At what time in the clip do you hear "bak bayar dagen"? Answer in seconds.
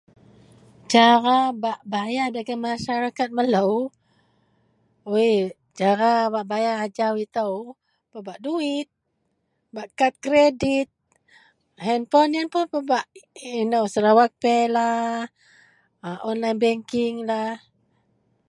1.63-2.59